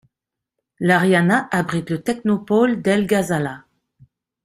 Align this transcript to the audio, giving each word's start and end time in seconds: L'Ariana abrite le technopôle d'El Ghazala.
L'Ariana 0.79 1.47
abrite 1.51 1.91
le 1.91 2.01
technopôle 2.01 2.81
d'El 2.81 3.05
Ghazala. 3.05 3.65